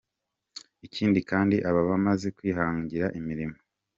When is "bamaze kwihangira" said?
1.89-3.05